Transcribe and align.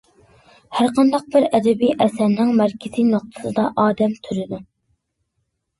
ھەرقانداق 0.77 1.27
بىر 1.35 1.45
ئەدەبىي 1.49 1.93
ئەسەرنىڭ 2.07 2.57
مەركىزىي 2.63 3.09
نۇقتىسىدا 3.13 3.69
ئادەم 3.85 4.21
تۇرىدۇ. 4.27 4.67